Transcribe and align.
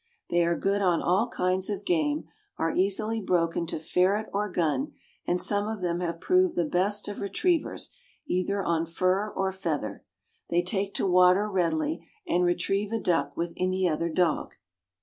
They 0.31 0.43
are 0.43 0.55
good 0.57 0.81
on 0.81 0.99
all 0.99 1.27
kinds 1.27 1.69
of 1.69 1.85
game, 1.85 2.23
are 2.57 2.73
easily 2.75 3.21
broken 3.21 3.67
to 3.67 3.77
ferret 3.77 4.31
or 4.33 4.49
gun, 4.49 4.93
and 5.27 5.39
some 5.39 5.67
of 5.67 5.81
them 5.81 5.99
have 5.99 6.19
proved 6.19 6.55
the 6.55 6.65
best 6.65 7.07
of 7.07 7.19
retrievers, 7.19 7.91
either 8.25 8.63
on 8.63 8.87
fur 8.87 9.29
or 9.29 9.51
feather. 9.51 10.03
They 10.49 10.63
take 10.63 10.95
to 10.95 11.05
water 11.05 11.47
readily, 11.47 12.03
and 12.25 12.43
retrieve 12.43 12.91
a 12.91 12.99
duck 12.99 13.37
with 13.37 13.53
any 13.57 13.87
other 13.87 14.09
dog. 14.09 14.55